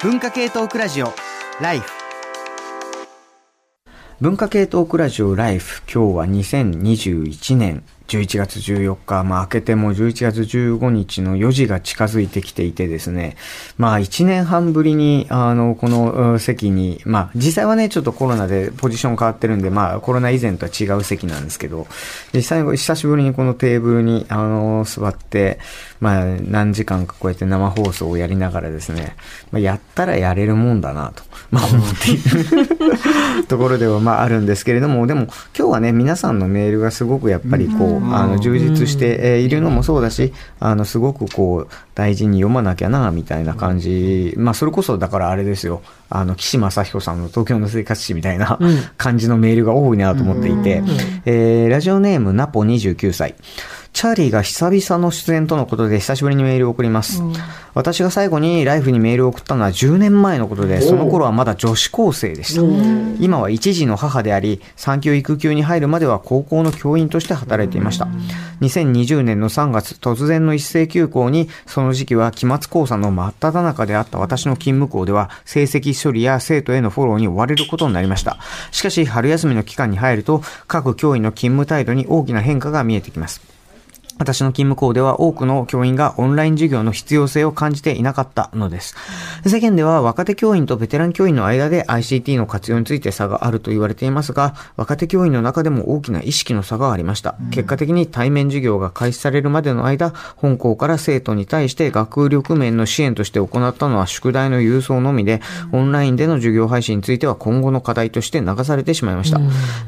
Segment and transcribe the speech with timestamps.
[0.00, 1.12] 文化系トークラジオ
[1.60, 1.90] ライフ。
[4.20, 13.36] 文化系トークラジオライフ今日は2021年11月14日、まあ、明けても11月15日の4時が近づいてきていてですね、
[13.76, 21.86] まあ、1年半ぶりに、あの、この席に、まあ、実際はね、ちょっとコロナでポジション変わってるんで、まあ、コロナ以前とは違う席なんですけど、
[22.32, 25.58] 実際に久しぶりにこのテーブルに、あの、座って、
[26.00, 29.16] まあ、何時間かこうやって生放送をやりながらですね、
[29.50, 48.58] まあ、やったらやれるもんだなと、まあ、思っているところでは、まあ、あるんですけれども、でも、今日はね、皆さんのメールがすごくやっぱりこう、あの充実しているのもそうだし、あのすごくこう大事に読まなきゃなみたいな感じ、まあ、それこそだからあれですよ、あの岸正彦さんの東京の生活史みたいな
[48.96, 50.82] 感じのメールが多いなと思っていて、
[51.24, 53.34] えー、ラジオネームナポ29歳。
[53.98, 57.20] チャーリーが久々の出演とのことで久しぶりにメールを送ります。
[57.20, 57.32] うん、
[57.74, 62.62] 私が最後にライフにメールを送ったのは10年前のことで、その頃はまだ女子高生でした。
[63.18, 68.06] 今は一児の母であり、産休育休に入るまでは高校の教員として働いていました。
[68.60, 78.38] 2020年の3月、突然の一斉休校に、その時期は期末考査の真っ只中であった私の勤務校では、成績処理や生徒へのフォローに追われることになりました。
[78.70, 83.57] しかし、春休みの期間に入ると、各教員の勤務態度に大きな変化が見えてきます。
[84.18, 88.96] 私の勤務校では多くの教員がオンライン授業の必要性を感じていなかったのです。
[89.46, 97.36] 世間では若手教員とベテラン教員の間で ICT の活用について差があると言われていますが、若手教員の中でも大きな意識の差がありました。
[97.50, 105.40] 結果的に対面授業が開始されるまでの間、本校から生徒に対して学力面の支援として行ったのは宿題の郵送のみで、
[105.72, 109.38] オンラインでの授業配信については今後の課題として流されてしまいました。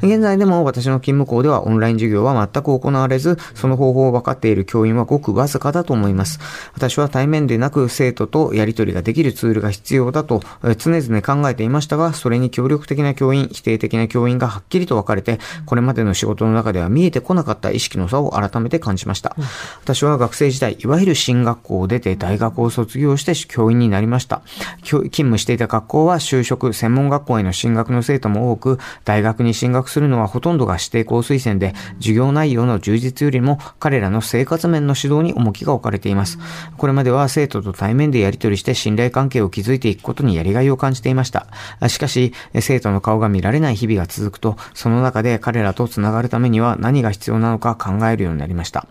[0.01, 6.39] 現在でも私の勤務校ではオンライン授業は全く行われず、その方法を分かっている教員はごくわずかだと思います。
[6.73, 10.41] 私は対面でなく生徒とやり取りができるツールが必要だと
[10.77, 19.35] 常々考えていましたが、それに協力的な教員、否定的な教員がはっきりと分かれて、これまでの仕事の中では見えてこなかった意識の差を改めて感じました。
[19.81, 24.41] 私は学生時代、いわゆる進学校を出て大学を卒業して教員になりました。
[24.83, 36.37] 勤務していた学校は就職、専門学校への進学の生徒も多く、大学に進学するのはほとんどが指定校推薦で、授業内容の充実よりも彼らの生活面の指導に重きが置かれています。
[36.77, 41.47] これまでは生徒と対面でやり取りして信頼関係を築いていくことにやりがいを感じていました。
[41.87, 48.87] しかし、生徒の顔が見られない日々が続くと、その中で彼らと繋がるためには何が必要なのか考えるようになりました。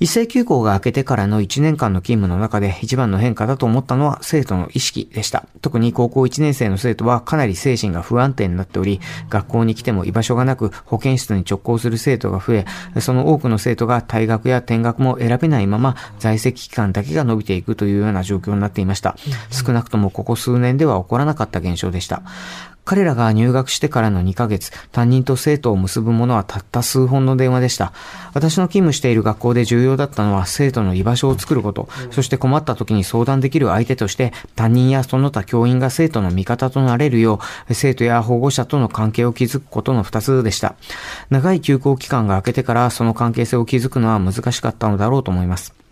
[0.00, 5.46] 一斉休校が明けてからの1年間の勤務の中で一番の変化だと思ったのは生徒の意識でした。
[5.62, 12.66] 特に高校1年生の生徒はかなり精神が不安定になっており、学校に来ても居場所がなく保健室に直行する生徒が増え、
[13.00, 19.16] その多くの生徒が退学や転学も選べないまま在籍期間だけが伸びていくというような状況になっていました。
[19.50, 22.22] 少なくともここ数年では起こらなかった現象でした。
[22.86, 27.92] 彼らが入学してからの2ヶ月、担任と生徒を結ぶものはたった数本の電話でした。
[28.32, 40.76] 私の勤務している学校で重要だったのは生徒の居場所を作ること、そして困った時に相談できる相手として、担任やその他教員が生徒の味方となれるよう、生徒や保護者との関係を築くことの2つでした。
[41.28, 45.85] 長い休校期間が明けてからその関係性を築くのは難しかったのだろうと思います。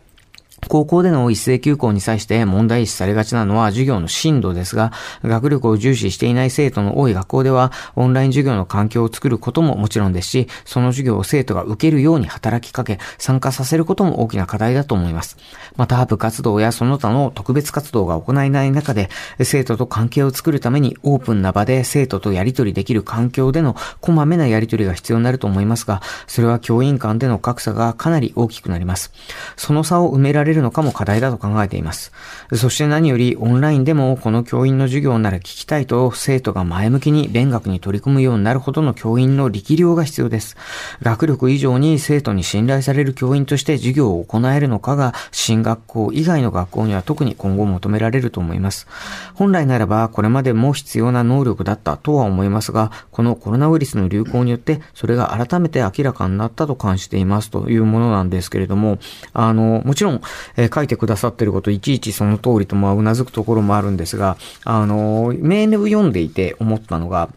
[0.69, 4.93] 高校での一斉休校に際して問題視されがちなのは授業の進度ですが、
[5.23, 15.37] 学力を重視していない生徒の多い学校では、オンライン授業の環境を作ることももちろんですし、その授業を生徒が受けるように働きかけ、参加させることも大きな課題だと思います。
[15.77, 19.11] また、部活動やその他の特別活動が行えない中で、
[19.43, 29.13] 生徒と関係を作るためにオープンな場で生徒とやり取りできる環境でのこまめなやり取りが必要になると思いますが、それは教員間での格差がかなり大きくなります。
[29.57, 32.13] その差を埋められるのかも課題だと考えています。
[32.55, 40.57] そして何よりオンラインでもこの教員の授業なら聞きたいと生徒が前向きに勉学に取り組むようになるほどの教員の力量が必要です。
[41.03, 48.87] 学力以上に生徒に信頼される教員として授業を行えるのかが進学校以外の学校には特に今後求められると思います。
[49.35, 58.99] 本来ならばこれまでも必要な能力だったとは思いますが、このコロナウイルスの流行によってそれが改めて明らかになったと感じていますというものなんですけれども、
[59.33, 60.21] あの、もちろん、
[60.57, 67.29] えー、書いてくださってること、いちいちその通りと、も、うなずくところもあるんですが、あの、メールを読んでいて思ったのが、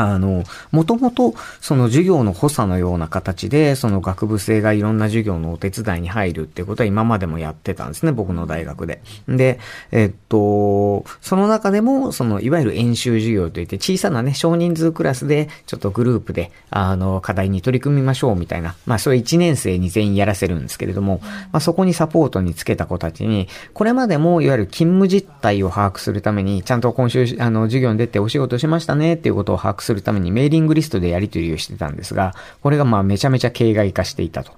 [0.00, 9.02] あの、もともと、その授業の補佐のような形で、その学部生がいろんな授業のお手伝いに入るってことは今までもやってたんですね、僕の大学で。
[9.28, 9.58] で、
[9.90, 21.20] えっと、その中でも、その、いわゆる演習授業といって、小さなね、少人数クラスで、ちょっとグループで、あの、課題に取り組みましょうみたいな、まあ、それ1年生に全員やらせるんですけれども、
[21.52, 34.52] まあ、そこにサポートにつけた子たちに、これまでも、いわゆる勤務実態を把握するために、ちゃんと今週、あの、授業に出てお仕事しましたねっていうことを把握するためにメーリングリストでやり取りをしてたんですが、これがまあめちゃめちゃ形骸化していたと。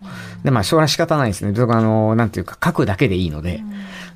[0.45, 1.55] で、まあ、それは仕方ないですね。
[1.57, 3.63] あの、なんていうか、書くだけでいいので。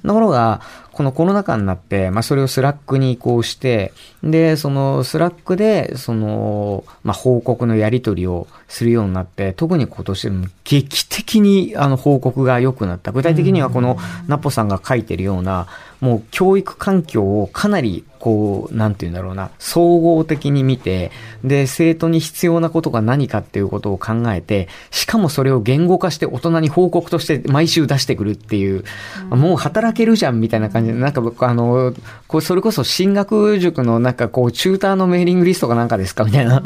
[0.06, 0.60] ところが、
[0.92, 10.30] このコロナ禍になって、まあ、それを Slack に移行して、で、その Slack で、その、まあ、報告のやり取りをするようになって、特に今年、
[10.62, 13.12] 劇的にあの報告が良くなった。
[13.12, 13.96] 具体的にはこの
[14.28, 15.66] ナポさんが書いてるような、
[16.00, 21.10] もう教育環境をかなりこう、なんて言うんだろうな、総合的に見て、
[21.44, 28.84] で、生徒に必要なことが何かっていうことを考えて、しかもそれを言語化して大人に報告として毎週出してくるっていう、
[29.30, 31.92] うん、もう働けるじゃんみたいな感じで、なんか僕あの、
[32.26, 36.62] こう、それこそ進学塾のなんかこう、チューターのメーリングリストかなんかですかみたいな、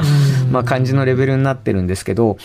[0.51, 2.37] まあ感じのレベルになってるんですけど、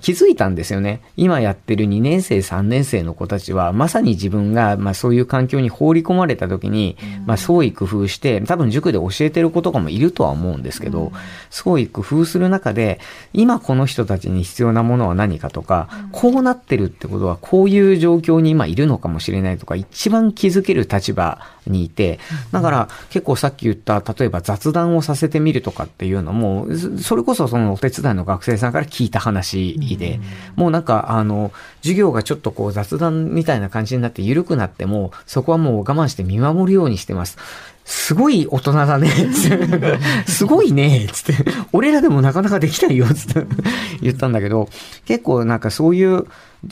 [0.00, 1.02] 気づいたんですよね。
[1.16, 6.96] 今やってる2年生、3年生の子たちは、まさに自分が、まあそういう環境に放り込まれた時に、
[7.26, 11.12] まあ創意工夫して、多分塾で教えてる子とかもいるとは思うんですけど、
[11.50, 12.98] すごい工夫する中で、
[13.34, 22.18] 今この人たちに必要なものは何かとか、こうなってるってことはこういう状況に今いるのかもしれないとか、一番気づける立場にいて、
[22.50, 26.66] だから結構さっき言った、例えば雑談をさせてみるとかっていうのも、
[27.02, 30.18] それこそそのお手伝いの学生さんから聞いた話で、
[30.54, 37.36] もうなんかあの、授業がちょっとこう雑談みたいな感じになって緩くなっても、そこはもう我慢して見守るようにしてます。
[37.86, 39.08] すごい大人だね、
[40.26, 41.50] すごいね、つって。
[41.72, 43.46] 俺らでもなかなかできないよ、つって。
[44.02, 44.68] 言ったんだけど、
[45.04, 46.26] 結構なんかそういう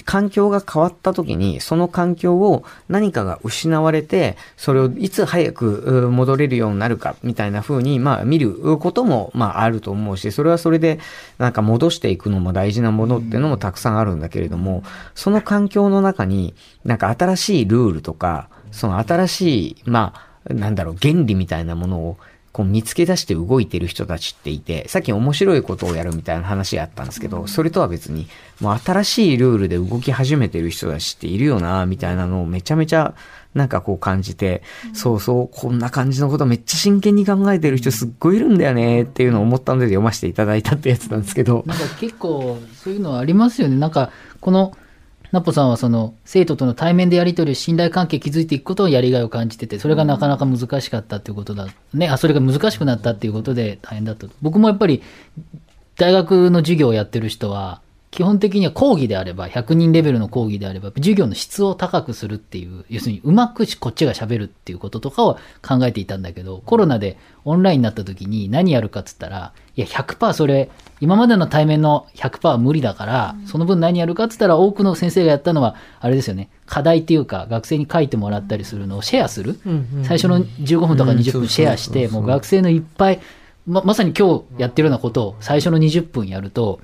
[0.05, 10.99] 環境が変わった時に、その環境を何かが失われて、それをいつ早く戻れるようになるか、みたいな風に、まあ見ることも、まああると思うし、それはそれで、
[11.39, 14.83] なんか戻していくのも大事なものっていうのもたくさんあるんだけれども、
[15.15, 22.17] その環境の中に、なんか新しいルールとか、その新しい、まあ、なんだろう、原理みたいなものを
[22.53, 28.29] こう見つけ出して動いてる人たちっていて、さっき面白いことをやるみたいな話あったんですけど、それとは別に、
[28.61, 33.15] もう新しいルールで動き始めてる人たちっているよな、みたいなのをめちゃめちゃ
[33.55, 34.63] なんかこう感じて、
[34.93, 41.65] そうそう、こんな感じのことめっちゃ真剣に考えてる人すっごいいるんだよねっていうのを思ったので読ませていただいたってやつなんですけど。
[41.67, 43.77] なんか結構そういうのありますよね。
[43.77, 44.77] なんかこの
[45.35, 51.67] ナポさんはその生徒との対面でやり取り、信頼関係築いていくことをやりがいを感じてて、それがなかなか難しかったっていうことだ。
[51.93, 54.29] ね、あ、それが難しくなったっていうことで大変だった。
[54.43, 55.03] 僕もやっぱり
[55.97, 57.81] 大学の授業をやってる人は、
[58.15, 65.35] 基本的には講義であれば、100人レベルの講義であれば、授業の質を高くするっていう、要するにうまくこっちが喋るっていうこととかを
[65.67, 70.71] 考えていたんだけど、コロナでオンラインになった時に何やるかっつったら、いや、100%それ、
[71.01, 79.59] 今までの対面の100%は無理だから、その分何やるかっつったら、多くの先生がやったのは、あれですよね、課題っていうか、学生に書いてもらったりするのをシェアする。
[80.05, 83.21] 最初の15分とか20分シェアして、もう学生のいっぱい、
[83.67, 86.79] ま、まさに今日やってるようなことを最初の20分やると、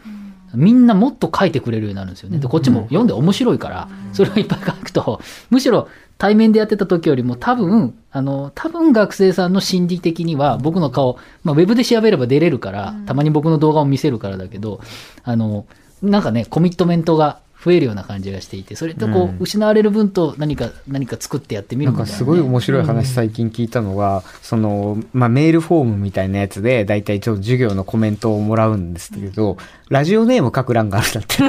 [0.55, 2.39] みんなもっと書いてくれるようになるんですよね。
[2.39, 5.21] で、こっちも読んで面白いから、それをいっぱい書くと、
[5.51, 5.89] むしろ
[6.19, 14.81] 対面でやってた時よりも多分、あの、多分学生さんの心理的には僕の顔、まあ、ウェブで調べれば出れるから、たまに僕の動画を見せるからだけど、
[15.23, 15.67] あの、
[16.03, 29.59] なんかね、コミットメントが増えるような感じがしていて、それとこう、失われる分と何か、何か作ってやってみるみたいな、ね、なんかすごい面白い話最近聞いたのは、うん、その、まあ、メールフォームみたいなやつで、大体ちょっと授業のコメントをもらうんですけど、
[29.91, 31.43] ラジオネーム書く欄があるんだって。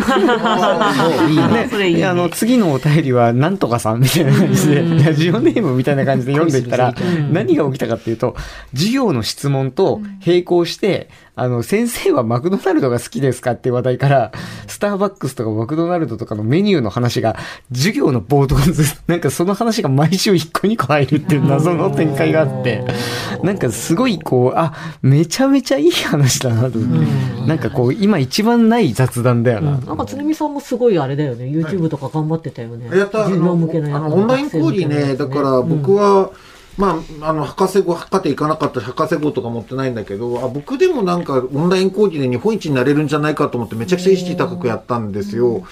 [1.32, 1.89] いいね。
[1.89, 2.06] いいね。
[2.06, 6.96] あの、次のお便りは、なんとかさんみたいな感じで、ラジオネームみたいな感じで読んでいったら、
[7.32, 8.36] 何が起きたかっていうと、
[8.74, 14.32] 授業の質問と並行して、あの、先生はマクドナルドが好きですかっていう話題から、
[14.65, 17.36] スターバックスとかマクドナルドとかのメニューの話が、
[17.72, 18.55] 授業の冒頭
[19.08, 22.84] なんかその話が毎週1個2個入るっていう謎の展開があって、
[23.43, 26.79] なんかすごいこう、あ、めちゃめちゃいい話だなと。
[27.48, 29.72] なんかこう、今一番ない雑談だよな。
[29.72, 32.89] なんかつねみさんもすごいあれだよね、YouTube とか頑張ってたよね。
[32.98, 34.13] やった、授業向けのやつ。
[34.13, 36.31] オンライン講義ね、だから僕は、
[36.78, 45.63] まあ、あの、博士号、博士行かなかった博士号とか持ってないんだけど、あ僕でもなんかオンライン講義で日本一になれるんじゃないかと思ってめちゃくちゃ意識高くやったんですよ。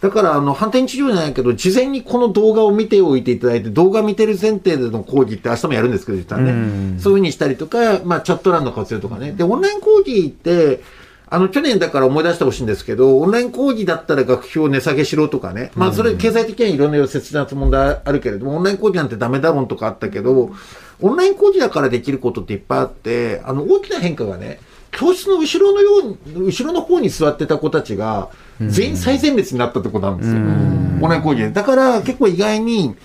[0.00, 6.50] だから、あの、反転治療じゃないけど、事前にこの動画を見ておいていただいて、動画見てる前提での講義って明日もやるんですけど、実はね。
[6.50, 9.32] うんそういうふうにしたりとか、まあ、チャット欄の活用とかね。
[9.32, 10.82] で、オンライン講義って、
[11.30, 15.70] あの、去年だから思い出してほしいんですけど、オンライン講義だったら学費を値下げしろとかね。
[15.76, 20.50] まあ、それ経済的にはいろんな切な問題あるけれども、オンライン講義なんてダメだもんとかあったけど、
[21.00, 24.58] オンライン講義だからできることっていっぱいあって、あの、大きな変化がね、
[24.90, 26.02] 教室の後ろのよう
[26.40, 30.36] に、後ろの方に座ってた子たちが、全員最前列になったってことなんですよ。
[30.36, 31.50] オンライン講義で。
[31.50, 32.96] だから結構意外に、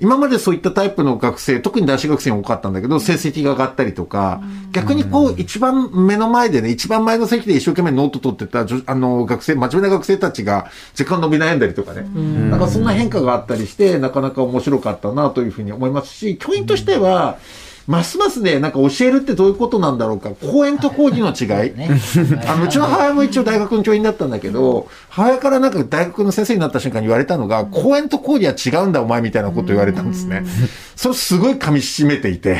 [0.00, 4.40] 今までそういったタイプの学生、特に男子学生に多かったんだけど、成績が上がったりとか、
[4.70, 12.02] 逆にこう、一番目の前でね、一番前の席で一生懸命ノート取ってた、あの、学生、真面目な学生たちが、若干伸び悩んだりとかね。
[12.50, 17.38] なんかそんな変化があったりして、なかなか面白かったなというふうに思いますし、教員としては、
[17.88, 20.30] ますますね、なんか教えるってどういうことなんだろうか。
[20.30, 21.72] 講演と講義の違い。
[21.74, 21.88] ね。
[22.46, 30.44] あの、うちの母親も一応大学の教員だったんだけど、母親からなんか大学の先生になった瞬間に言われたのが、講演と講義は違うんだお前みたいなこと言われたんですね。
[30.96, 32.58] それすごい噛み締めていて、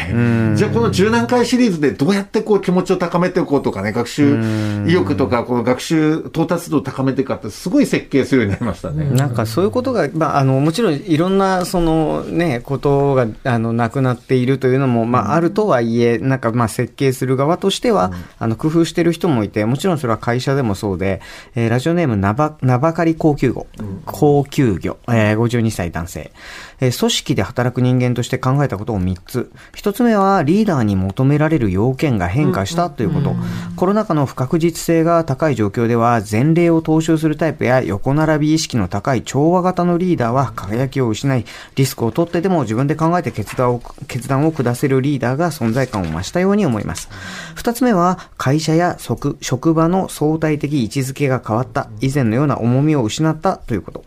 [0.55, 4.39] じゃあこの十何回シリーズでどうやってこう気持ちを高めていこうとかね、学習
[4.87, 9.11] 意欲とか、この学習到達度を高めていくかってすごい設計するようになりましたね。
[9.11, 21.21] なんかそういうことが、まあ、あのもちろんいろんなその、ね、ことがあのなくなっているというのも、まあ、あるとはいえ、なんかまあ設計する側としては、あの工夫している人もいて、もちろんそれは会社でもそうで、
[21.55, 23.67] えーラジオネーム名ば名ばかり高級魚、
[24.07, 26.33] 高級魚、えー52歳男性、
[26.81, 29.51] えー組織で働く人間として考えたことを3つ。
[29.75, 33.35] 1つ目はリーダーに求められる要件が変化したということ。
[33.77, 41.45] コロナ禍の不確実性が高い状況では、前例を踏襲するタイプや横並び意識の高い調和型のリーダーは輝きを失い、
[41.75, 47.09] リスクを取ってでも自分で考えて決断を決断を下せるリーダーが存在感を増したように思います。
[47.57, 54.05] 2つ目は、会社や職職場の相対的位置づけが変わった、以前のような重みを失ったということ。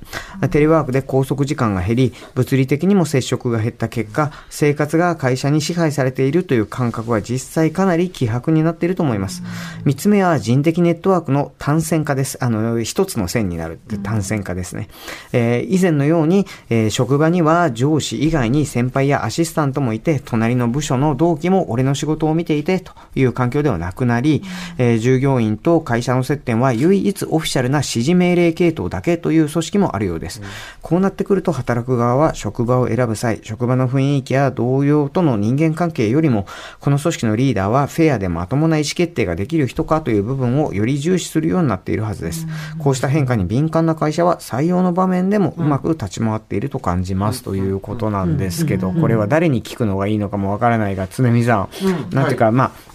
[0.50, 9.42] テレワークで拘束時間が減り、物理的にも接触が減った結果、生活が会社に支配されているという感覚は実際かなり希薄になっていると思います。
[9.86, 12.38] 3つ目は人的ネットワークの単線化です。
[12.44, 14.90] あの、一つの線になるって単線化ですね。
[15.32, 24.42] えー以前のように、えー職場には上司以外に先輩やアシスタントもいて、隣の部署の同期も俺の仕事を見ていてという環境ではなくなり、
[24.78, 30.42] えー従業員と会社の接点は唯一オフィシャルな指示命令系統だけという組織もあるようです。
[30.82, 36.46] こうなってくると働く側は職場を選ぶ際、職場の雰囲気や同僚との人間関係よりも、
[36.80, 42.48] この組織のリーダーはフェアでまともな意思決定ができる人かという部分をより重視するようになっているはずです。
[42.80, 51.70] こうした変化に敏感な会社は採用の場面でもうまく立ち回っていると感じますということなんですけど、これは誰に聞くのがいいのかもわからないが、常見さん、
[52.14, 52.91] なんていうか、まあ、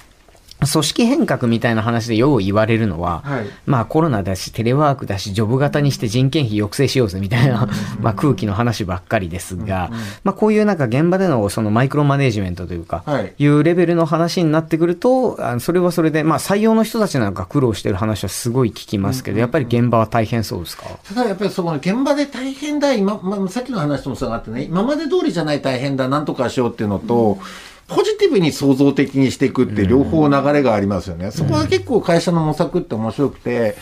[0.59, 3.47] 組織変革みたいな話でよう言われるのは、はい。
[3.67, 7.69] まあコロナだし、テレワークだし、ジョブ型にして人件費抑制しようぜみたいな、
[8.01, 9.91] まあ空気の話ばっかりですが、
[10.25, 13.35] まあこういうなんか現場でのそのマイクロマネジメントというか、はい。
[13.39, 20.85] いうレベルの話になってくると、あそれはそれで、まあ採用の人たちなんか苦労してる話はすごい聞きますけど、やっぱり現場は大変そうですか？
[21.07, 27.39] ただやっぱりその現場で大変だ、今、まあ、さっきの話ともそうがあってね、今まで通りじゃない大変だ、なんとかしようっていうのと、
[27.89, 31.31] ポジティブに創造的にしていくって両方流れがありますよね。
[31.31, 33.77] そこは結構会社の模索って面白くて、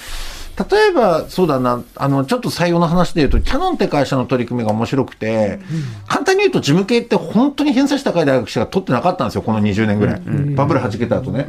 [0.56, 5.58] 例えば、そうだな、あの、ちょっと採用の話で言うと、キャノンって会社の取り組みが面白くて、
[6.06, 10.23] 簡単に言うと事務系って本当に偏差値高い大学しか取ってなかったんですよ、この20年ぐらい。
[10.54, 11.49] バブル弾けた後ね。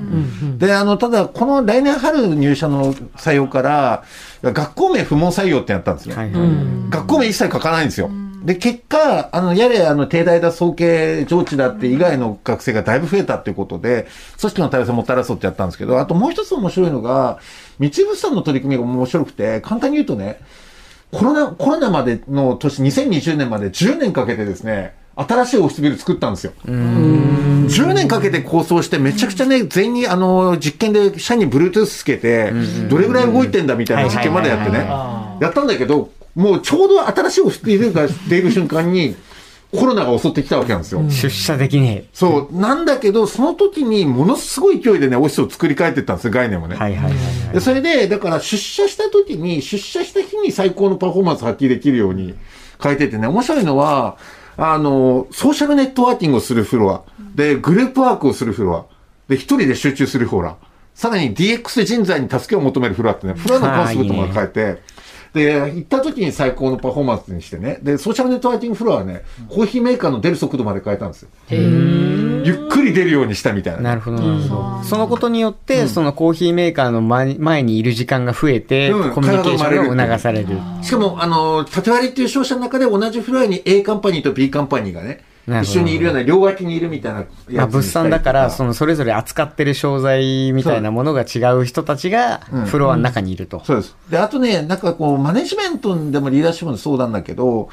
[0.58, 4.04] で、あの、ただ、この来年春入社の採用から、
[4.42, 6.16] 学校名不問採用ってやったんですね。
[6.16, 6.50] はいはい。
[6.90, 8.10] 学校名一切書かないんですよ。
[8.46, 14.08] で、結果、あの、やれ、あの、定大だ、総計、上智だって以外の学生がだいぶ増えたっていうことで、
[14.40, 17.40] 組織の多様性をもたらそうってやったんですけど、あともう一つ面白いのが、
[17.80, 20.40] 道物産の取り組みが面白くて、簡単に言うとね、
[21.12, 26.54] コロナ、コロナまでの年、2020年まで10年かけてですね、新しいオフィスビル作ったんですよ。
[26.68, 32.52] 10年かけて構想して、めちゃくちゃね、全員に、あの、実験で社に Bluetooth つけて、
[32.90, 34.80] どれぐらい動いてんだみたいな実験までやってね。
[35.42, 39.16] やったんだけど、もうちょうど新しいオフィスビルが出る瞬間に、
[39.72, 41.04] コロナが襲ってきたわけなんですよ。
[41.10, 42.58] 出社できねそう。
[42.58, 46.76] なんだけど、その時にものすごい勢いでね、オフィスを作り変えていったんですよ、概念もね。
[46.78, 46.80] え。
[46.80, 47.54] はいはいはいはい。
[47.54, 52.36] でそれで、だから出社した時に、出社した日に最高のパフォーマンス発揮できるように
[52.82, 54.18] 変えててね、面白いのは、
[54.58, 57.04] あの、ソーシャルネットワーキングをするフロア、
[57.36, 58.86] で、グループワークをするフロア、
[59.28, 60.58] で、一人で集中するフロア、
[60.94, 64.82] さらに DX で人材に助けを求めるフロアってね、フロアのコンセプトも変えて、
[65.36, 71.30] で、行った時に最高のパフォーマンスにしてね、で、ソーシャルネットワーキングフロアはね、コーヒーメーカーの出る速度まで変えたんですよ。
[71.50, 73.82] ゆっくり出るようにしたみたいな。
[73.82, 74.84] なるほど、なるほど。
[74.86, 80.48] そのことによって、そのコーヒーメーカーの前前にいる時間が増えて、うんコミュニケーションが促される。
[80.82, 93.62] しかも、あの、縦割りっていう商社の中で同じフロアに A カンパニーと B カンパニーがね、一緒にいるような、両脇にいるみたいなやつ物産だから、そのそれぞれ扱ってる商材みたいなものが違う人たちがうんフロアの中にいると。
[93.64, 93.96] そうです。
[94.10, 97.70] で、あとね、なんかこう、マネジメントでもリーダーシップもそうなんだけど、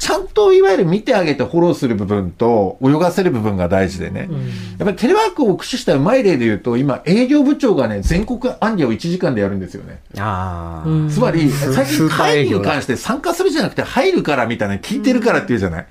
[0.00, 4.30] ちゃんといわゆる見てあげてフォローする部分と泳がせる部分が大事でね。
[4.78, 10.00] やっぱりテレワークを駆使したうまい例で言うと、今営業部長がね、全国アンリアを1時間でやるんですよね。
[10.18, 15.86] ああ、うんつまり、最ス近会議に関して参加するじゃなくて入るからみたいな、聞いてるからっていうじゃない。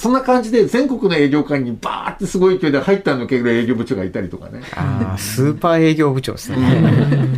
[0.00, 4.62] そんな感じで全国の営業会にバーってすごい勢いで入ったのける営業部長がいたりとかね。
[4.74, 6.56] ああ、スーパー営業部長ですね。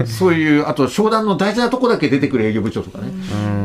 [0.06, 3.10] そういう、あと商談の大事なとこだけ出てくる営業部長とかね。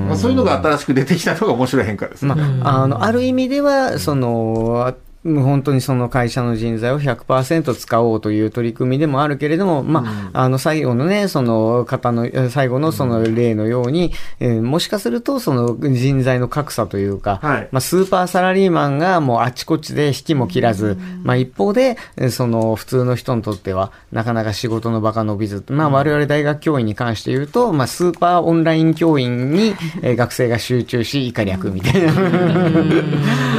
[0.07, 2.25] まあそういうのが新しく出てきたのが面白い変化です。
[2.25, 17.69] まあ、あの、ある意味では、その、本当にその会社の人材を100%使おうという取り組みでもあるけれども、まあ、あの、最後のね、その方の、え最後のその例のように、えーもしかすると、その人材の格差というか、はい。
[17.71, 32.13] まあ、スーパーサラリーマンがもうあちこちで引きも切らず、まあ、一方で、えーその普通の人にとっては、なかなか仕事の場が伸びず、まあ、我々大学教員に関して言うと、まあ、スーパーオンライン教員に、えー学生が集中し、以下略みたいな。
[32.13, 32.19] で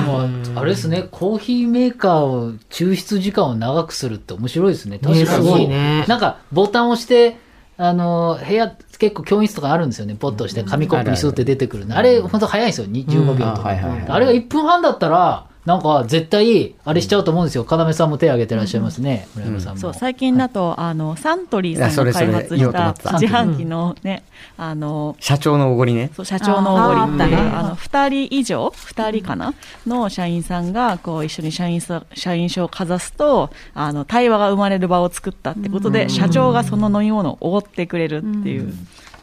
[0.07, 4.99] も、あれですね、コーヒーメーカーを抽出時間を長くするって面白いですね。
[4.99, 5.69] 確かに。
[5.69, 7.37] ねなんか、ボタンを押して、
[7.77, 10.17] あの、部屋、結構教員室とかあるんですよね。
[10.17, 11.97] ポッと押して、紙コップにスーって出てくるの。
[11.97, 12.87] あれ、本当早いんですよ。
[12.87, 13.69] に15秒とか。
[13.69, 17.67] あれが1分半だったら、なんか、絶対、あれしちゃうと思うんですよ。
[17.71, 19.29] 要さんも手挙げてらっしゃいますね。
[19.35, 19.81] 村山さんも。
[19.81, 24.23] そう最近だと、あのサントリーさんが開発した自販機のね、
[24.57, 26.11] あの社長のおごりね。
[26.15, 29.53] そう社長のおごりっていうあの2人以上2人かな？
[29.87, 38.73] の社員さんがこう一緒に社員さ社員証をかざすとあの対話が生まれる場を作ったってことで、社長がその飲み物をおごってくれるっていう、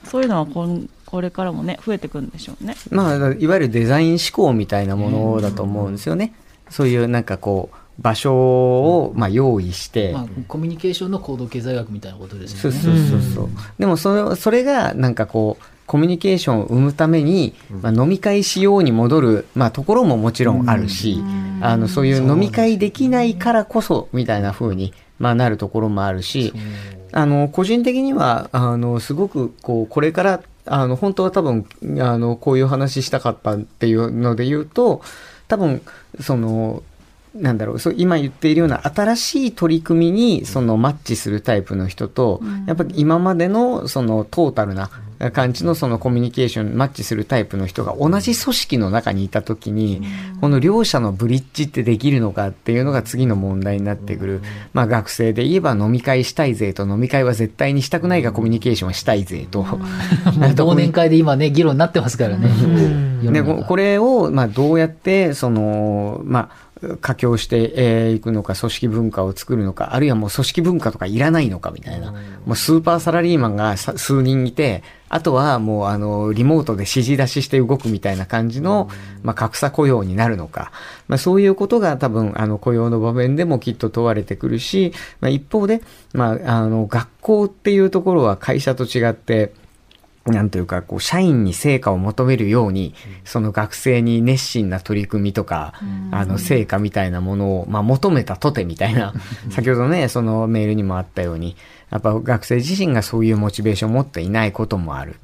[0.04, 2.76] そういうのはこんこれからもね増えてくるんでしょうね。
[2.90, 6.34] まあ、いわゆるデザイン思考みたいなものだと思うんですよね。
[6.70, 12.80] そういうなんかこう、場所を、まあ、用意して、まあ、コミュニケーションの行動経済学みたいなことですよね。
[12.80, 13.50] そうそうそうそう。
[13.80, 21.20] でもそれ、それがなんかこう、コミュニケーションを生むために、まあ、飲み会しように戻る、まあ、ところももちろんあるし、
[21.62, 26.54] あの、そういう飲み会できないからこそ、みたいな風に、まあ、なるところもあるし、
[27.12, 31.66] あの、個人的には、あの、すごく、こう、これから、あの、本当は多分、
[32.00, 35.02] あの、こういう話したかったっていうので言うと、
[35.48, 35.82] 多分、
[36.20, 36.84] その、
[37.36, 44.90] なんだろう、そう今言っているような新しい取り組みに、そのマッチするタイプの人と、やっぱり今までの、そのトータルな
[45.32, 50.02] 感じのそのコミュニケーション、マッチするタイプの人が同じ組織の中にいたときに、
[50.42, 54.42] この両者のブリッジってできるのかっていうのが次の問題になってくる。
[54.74, 59.64] まあ学生で言えば飲み会したいぜと飲み会は絶対にしたくないがコミュニケーションはしたいぜと。
[60.26, 62.50] 忘年会で今ね、議論になってますからね。
[63.22, 66.50] で中ここれを、まあ、どうやってその、ま
[66.82, 72.12] あ、佳境してい、くのか、組織文化を作るのか、あるいはもう組織文化とかいらないのかみたいな、
[72.46, 74.84] もうスーパーサラリーマンがさ数人いて、
[75.16, 78.90] あとはもうあのリモートで指示出しして動くみたいな感じの、
[79.24, 80.74] まあ、格差雇用になるのか、
[81.08, 89.54] まあ、そういうことが多分あの雇用の場面でもきっと問われてくるし、まあ、一方で、まあ、あの学校っていうところは会社と違って、
[90.26, 95.76] なんというか、こう、社員に成果を求めるように、その学生に熱心な取り組みとか、
[96.10, 99.14] あの、成果みたいなものを、まあ、求めたとてみたいな、
[99.52, 101.56] 先ほどね、そのメールにもあったように、
[101.92, 105.16] やっぱ学生自身がそういうモチベーションを持っていないこともある。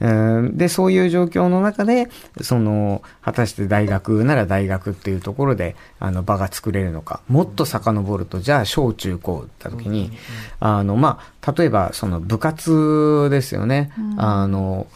[0.00, 2.08] うんで、そういう状況の中で、
[2.40, 7.20] その、果たして大学なら大学っていうところで、あの、場が作れるのか。
[7.28, 10.12] もっと遡ると、じゃあ、小中高った時に、
[10.58, 13.92] あの、まあ、例えば、その部活ですよね。
[14.16, 14.86] あの、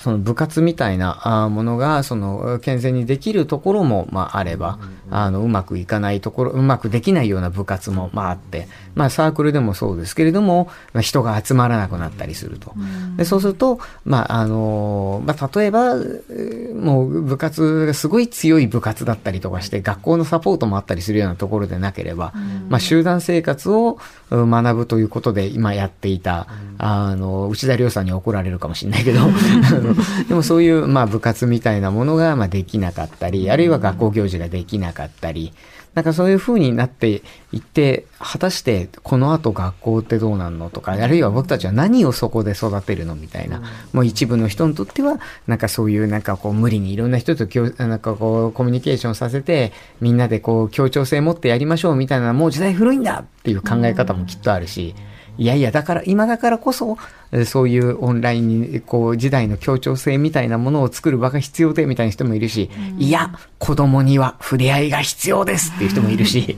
[0.00, 4.78] その部活みたいなあものが、その、健全にできるところも、まあ、あれば、
[5.10, 12.74] あの、うまくいかないところ、うまくできないような部活も、まあ、あって、まあ、サークルでもそうですけれども、まあ、人が集まらなくなったりすると。
[13.16, 22.32] でそうすると、まあ、あの、まあ、例えば、えーもう部活がすごい強い部活だったりとかして、学校のサポートもあったりするようなところでなければ、
[22.68, 23.98] まあ、集団生活を
[24.30, 26.46] うん学ぶということで今やっていた、
[26.78, 29.20] あの、内田亮さんに怒られるかもしれないけど、
[30.28, 35.52] でもそういう、まあ、部活みたいなものが、まあ、できなかったり、あるいは学校行事ができなかったり、
[35.94, 37.22] なんかそういう風になって
[37.52, 54.94] いって、果たしてこの後学校ってどうなんのとか、あるいは僕たちは何をそこで育てるのみたいな、もう一部の人にとっては、なんかそういうなんかこう無理にいろんな人ときょ なんかこうコミュニケーションさせて、みんなでこう協調性持ってやりましょうみたいな、もう時代古いんだっていう考え方もきっとあるし、
[55.38, 66.56] いやいや、だから、今だからこそ、えーそういうオンラインに、こう、時代の協調性みたいなものを作る場が必要で、みたいな人もいるし、いや、子供には触れ合いが必要ですっていう人もいるし、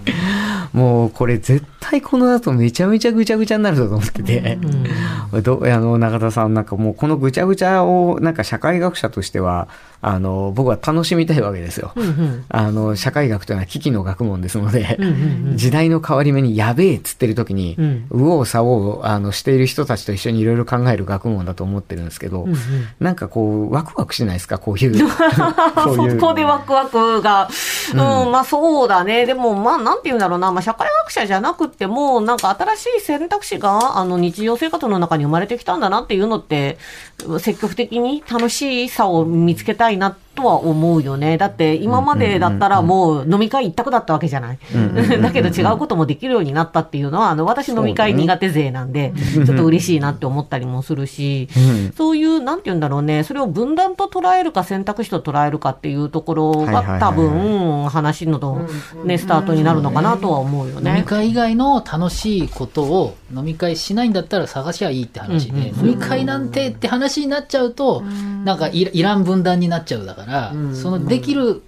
[0.72, 4.58] もう、これ絶対この後めちゃめちゃぐちゃぐちゃになるぞと思ってて、
[5.42, 9.68] どあの、中田さんなんかもうこのぐちゃぐちゃを、なんか社会学者としては、
[10.04, 11.92] あの、僕は楽しみたいわけですよ。
[12.48, 14.98] あの、社会学というのは危機の学問ですので、
[15.54, 18.06] 時代の変わり目にやべえっつってる時に、うん。
[18.10, 22.46] 右往左往あのしている人たちと一緒にいろいろ考える学問だと思ってるんですけど、
[23.00, 24.58] なんかこう、ワクワクしないですか？
[24.58, 24.92] こういう。
[25.74, 26.20] こういう。
[26.20, 27.48] そこでワクワクが、
[27.92, 27.98] うん、
[28.32, 29.26] まあそうだね。
[29.26, 36.78] でも、まあなんて言うんだろうな、まあ社会学者じゃなくても、なんか新しい選択肢が、あの日常生活の中に生まれてきたんだなっていうのって、
[37.38, 41.38] 積極的に楽しさを見つけたいなとは思うよね。
[41.38, 44.58] だって今までだったらもう飲み会一択だったわけじゃない。
[45.20, 51.48] だけど違うこともできるようになったっていうのは、あの私飲み会苦手勢なんで、 ちょっと嬉しいなって思ったりもするし、
[51.96, 58.66] そういう、なんて言うんだろうね、それを分断と捉えるか選択肢と捉えるかっていうところが多分話の
[59.04, 61.04] ね、スタートになるのかなとは思うよ飲みね。
[61.04, 62.52] 会以外の楽しい。
[62.62, 65.50] ことを飲み会しないんだったら探しゃいいって話。
[65.50, 68.02] で、飲み会なんてって話になっちゃうと、
[68.44, 70.21] なんかいいらん分断になっちゃうだから、
[70.74, 71.62] そのできる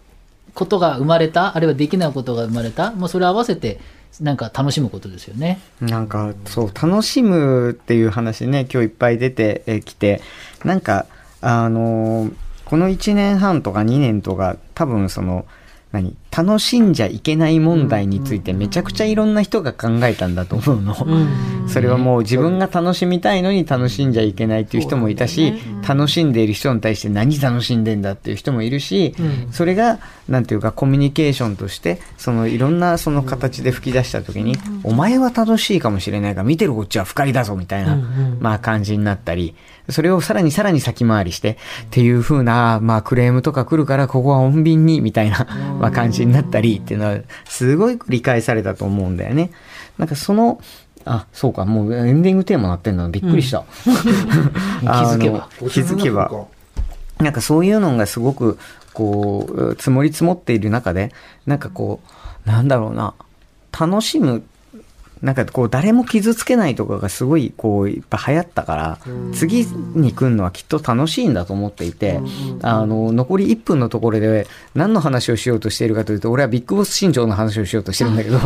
[0.54, 3.80] ことが生まれた、あるいはできないことが生まれた、もうそれ合わせて
[4.20, 5.60] なんか楽しむことですよね。
[5.80, 10.20] なんか、そう、楽しむっていう話ね、今日いっぱい出てえーきて、
[10.64, 11.06] なんか、
[11.40, 12.32] あのー
[12.64, 15.44] この1年半とか2年とか、多分その、
[15.92, 20.96] 何楽しんじゃいけない問題についてめちゃくちゃいろんな人が考えたんだと思うの。
[21.68, 25.54] それはもう自分が楽しみたいのに楽しんじゃいけないっていう人もいたし、
[25.86, 29.14] 楽しんでいる人に対して何楽しんでんだっていう人もいるし、
[29.52, 37.96] それが、なんていうかコミュニケーションとして、そのいろんなその形で吹き出した時に、お前は楽しいかもしれないが、見てるこっちは不快だぞみたいな、
[38.40, 39.54] まあ感じになったり、
[39.90, 45.46] それをさらにさらに先回りして、っていう風な、まあクレームとか来るから、ここは穏便に、みたいな、
[45.78, 49.50] まあ感じになったりっていうのは、すごい理解されたと思うんだよね。
[49.98, 50.60] なんかその、
[51.04, 53.64] あ、そうか、もうエンディングテーマなってんのびっくりした。
[53.84, 53.90] 気
[54.86, 56.30] づけば気づけば。
[57.18, 58.58] なんかそういうのがすごく、
[58.92, 61.12] こう、積もり積もっている中で、
[61.46, 62.00] なんかこ
[62.46, 63.14] う、なんだろうな、
[63.78, 64.42] 楽しむ、
[65.24, 68.98] なんかこう、誰も傷つけないとかがすごい、こう、いっぱい流行ったから、
[69.32, 72.20] 次に来るのはきっと楽しいんだと思っていて、
[72.60, 78.38] あの、残り1分のところで、何の話をしようとしているかというと、俺はビッグボス新庄の話をしようとしてるんだけど、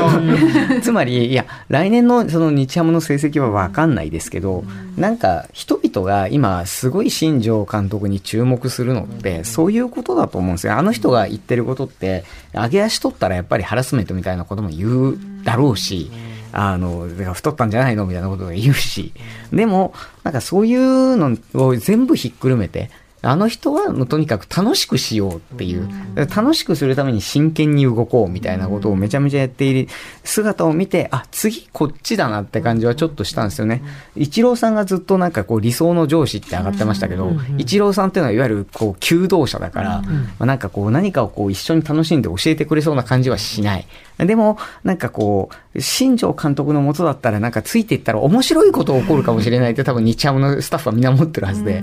[0.80, 4.64] つまり、いや、来年のその日ハムの成績はわかんないですけど、
[4.96, 10.78] なんか人々が今すごい新庄監督に注目するのって、そういうことだと思うんですよ。
[10.78, 12.24] あの人が言ってることって、
[12.54, 16.10] 上げ足取ったらやっぱりハラスメントみたいなことも言うだろうし、
[16.52, 18.04] あの、太ったんじゃないの？
[18.04, 19.12] みたいなことを言うし、
[19.52, 22.90] でも、なんかそういうのを全部ひっくるめて、
[23.26, 29.88] あの人はもうとにかく楽しくしようっていう、楽しくするために真剣に動こうみたいなことをめちゃめちゃやっている
[30.24, 33.82] 姿を見て、あ、次こっちだなって感じはちょっとしたんですよね。
[34.14, 40.10] 一郎さんがずっとなんかこう理想の上司って上がってましたけど、一郎さんっていうのはいわゆるこう求道者だから、ま
[40.40, 43.86] あ、なんかこう何かをこう一緒に楽しんで教えてくれそうな感じはしない。
[44.18, 51.82] でも、なんかこう、新庄監督のもとだったらなんかついていったら面白いこと起こるかもしれないって多分日ハムのスタッフはみんな思ってるはずで、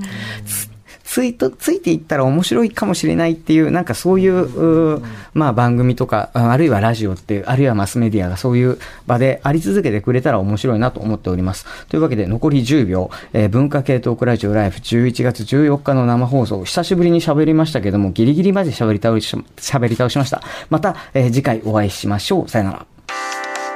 [1.14, 5.04] ついと、ついていったら面白いかもしれないっていう、なんかそういう、う
[5.36, 11.68] まあ番組とか、ああるいはラジオっていう、あるいはマスメディアがそういう場であり続けてくれたら面白いなと思っております。
[11.88, 20.42] というわけで残り10秒、えー文化系トークラジオライフ11月14日の生放送、久しぶりに喋りましたけども、ギリギリまで喋り倒し、喋り倒しました。
[20.72, 22.50] また、えー次回お会いしましょう。
[22.50, 22.86] さよなら。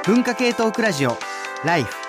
[0.04, 1.16] 文化系トークラジオ
[1.64, 2.07] ライフ